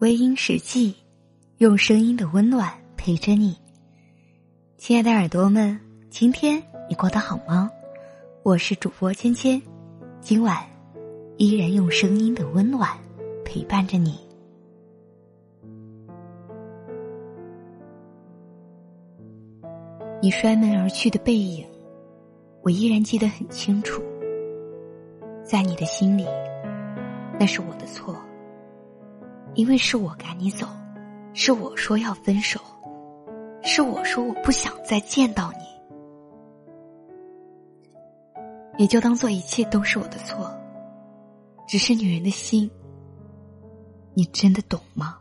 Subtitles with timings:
[0.00, 0.94] 微音时记，
[1.58, 3.54] 用声音的温暖陪着你，
[4.78, 5.78] 亲爱的耳朵们，
[6.08, 7.70] 今天你过得好吗？
[8.42, 9.60] 我是主播芊芊，
[10.22, 10.56] 今晚
[11.36, 12.88] 依然用声音的温暖
[13.44, 14.18] 陪伴着你。
[20.22, 21.66] 你摔门而去的背影，
[22.62, 24.02] 我依然记得很清楚。
[25.44, 26.24] 在你的心里，
[27.38, 28.16] 那是我的错。
[29.54, 30.66] 因为是我赶你走，
[31.34, 32.60] 是我说要分手，
[33.62, 35.64] 是我说我不想再见到你，
[38.78, 40.50] 也就当做一切都是我的错。
[41.66, 42.70] 只是女人的心，
[44.14, 45.18] 你真的懂吗？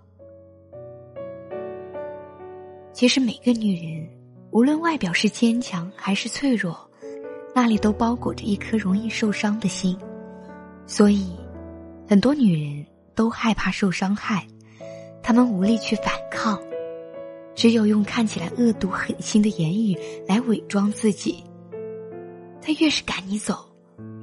[2.93, 4.09] 其实每个女人，
[4.51, 6.89] 无论外表是坚强还是脆弱，
[7.53, 9.97] 那里都包裹着一颗容易受伤的心，
[10.87, 11.35] 所以，
[12.07, 12.85] 很多女人。
[13.19, 14.47] 都害怕受伤害，
[15.21, 16.57] 他们无力去反抗，
[17.53, 19.93] 只有用看起来恶毒狠心的言语
[20.25, 21.43] 来伪装自己。
[22.61, 23.57] 他越是赶你走，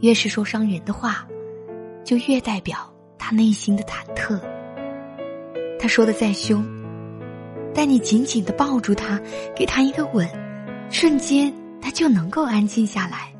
[0.00, 1.28] 越是说伤人的话，
[2.06, 4.40] 就越代表他内心的忐忑。
[5.78, 6.64] 他说的再凶，
[7.74, 9.20] 但你紧紧的抱住他，
[9.54, 10.26] 给他一个吻，
[10.88, 13.30] 瞬间他就能够安静下来，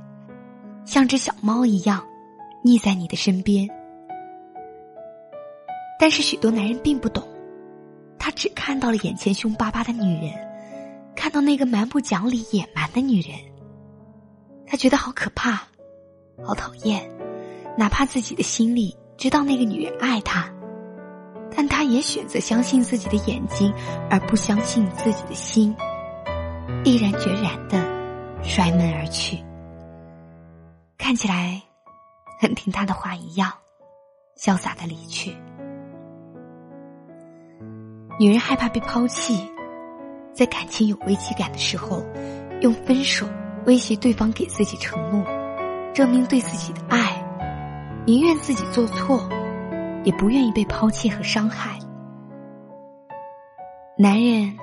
[0.84, 2.06] 像只小猫一样，
[2.62, 3.66] 腻在你的身边。
[5.98, 7.27] 但是许多男人并不懂，
[8.19, 10.34] 他只看到了眼前凶巴巴的女人，
[11.14, 13.34] 看到那个蛮不讲理、野蛮的女人，
[14.66, 15.62] 他觉得好可怕，
[16.44, 17.11] 好讨厌。
[17.78, 20.50] 哪怕自己的心里知道那个女人爱他，
[21.55, 23.72] 但他也选择相信自己的眼睛，
[24.10, 25.75] 而不相信自己的心，
[26.84, 27.78] 毅然决然的
[28.42, 29.38] 摔门而去。
[30.97, 31.62] 看起来
[32.41, 33.53] 很听他的话一样，
[34.38, 35.34] 潇洒的离去。
[38.19, 39.47] 女人害怕被抛弃，
[40.33, 42.03] 在感情有危机感的时候，
[42.62, 43.27] 用分手
[43.66, 45.22] 威胁对方给自己承诺，
[45.93, 47.22] 证明对自己的爱，
[48.06, 49.28] 宁愿自己做错，
[50.03, 51.78] 也不愿意被抛弃和伤害。
[53.99, 54.56] 男人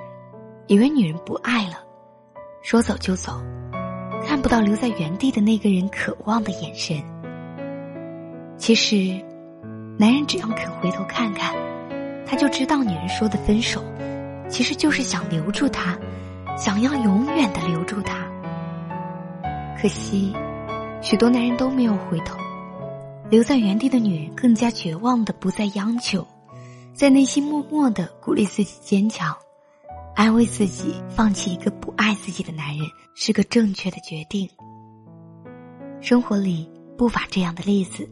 [0.66, 1.78] 以为女人不爱了，
[2.62, 3.40] 说走就走，
[4.26, 7.00] 看不到留在原地的那个人渴望的眼神。
[8.56, 9.24] 其实，
[9.96, 11.54] 男人只要肯回头看看。
[12.26, 13.82] 他就知道，女人说的分手，
[14.48, 15.98] 其实就是想留住他，
[16.56, 18.26] 想要永远的留住他。
[19.80, 20.34] 可惜，
[21.02, 22.36] 许多男人都没有回头，
[23.30, 26.26] 留在原地的女人更加绝望的不再央求，
[26.94, 29.36] 在内心默默的鼓励自己坚强，
[30.14, 34.48] 安慰自己，放弃一个不爱自己的男人是个正确的决定。
[36.00, 38.08] 生活里不乏这样的例子，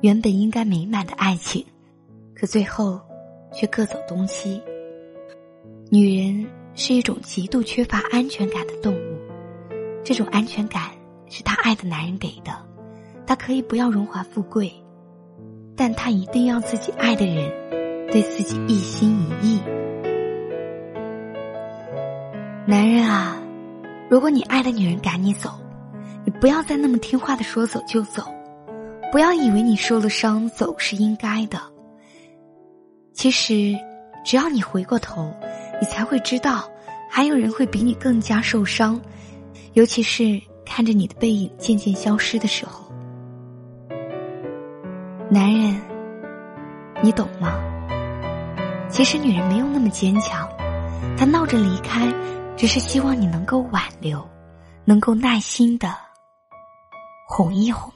[0.00, 1.64] 原本应该美满的爱情。
[2.44, 3.00] 可最后，
[3.54, 4.62] 却各走东西。
[5.90, 9.18] 女人是一种极度缺乏安全感的动物，
[10.04, 10.90] 这种安全感
[11.26, 12.52] 是她爱的男人给的。
[13.26, 14.70] 她可以不要荣华富贵，
[15.74, 17.50] 但她一定要自己爱的人
[18.12, 19.60] 对自己一心一意。
[22.66, 23.38] 男人啊，
[24.10, 25.48] 如果你爱的女人赶你走，
[26.26, 28.22] 你不要再那么听话的说走就走，
[29.10, 31.58] 不要以为你受了伤走是应该的。
[33.24, 33.74] 其实，
[34.22, 35.32] 只要你回过头，
[35.80, 36.68] 你才会知道，
[37.08, 39.00] 还有人会比你更加受伤。
[39.72, 42.84] 尤其是看着你的背影渐渐消失的时候，
[45.30, 45.80] 男人，
[47.02, 47.58] 你懂吗？
[48.90, 50.46] 其实女人没有那么坚强，
[51.16, 52.06] 她闹着离开，
[52.58, 54.22] 只是希望你能够挽留，
[54.84, 55.96] 能够耐心的
[57.26, 57.90] 哄一哄。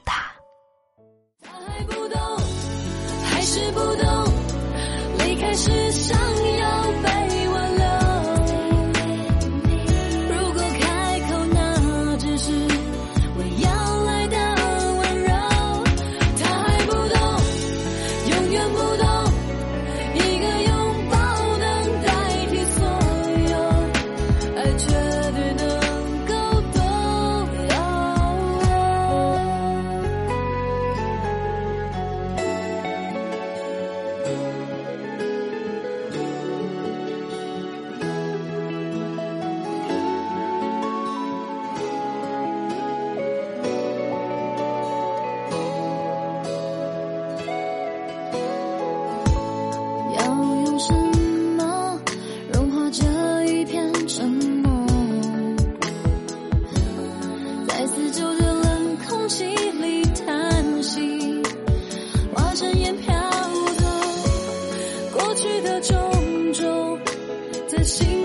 [67.79, 68.18] 在心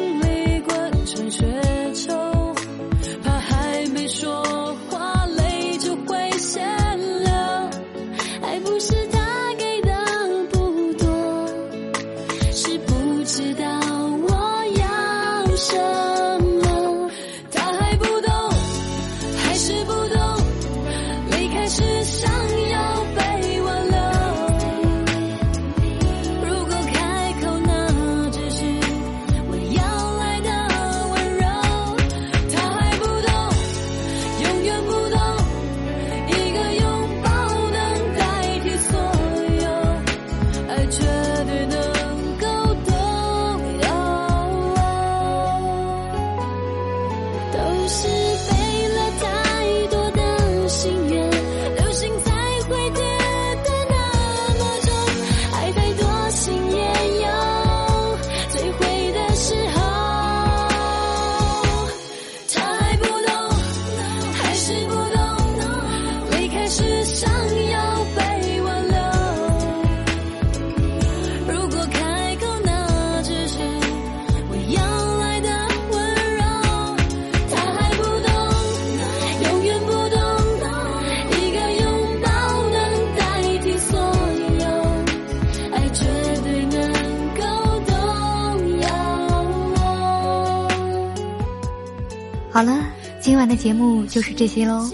[92.55, 92.87] 好了，
[93.21, 94.89] 今晚的节目就是这些喽，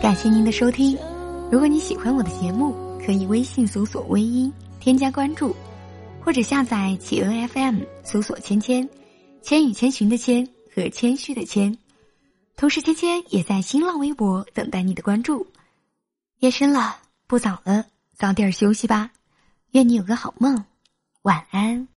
[0.00, 0.96] 感谢您的收听。
[1.50, 5.52] 如果你喜欢我的节目，可以微信搜索“微音”添加关注，
[6.20, 8.88] 或者下载企鹅 FM 搜索“芊芊”，
[9.42, 11.76] 千与千寻的千和谦虚的谦。
[12.54, 15.44] 同时，芊芊也在新浪微博等待你的关注。
[16.38, 17.84] 夜深了，不早了，
[18.14, 19.10] 早点休息吧。
[19.72, 20.64] 愿你有个好梦，
[21.22, 21.88] 晚安。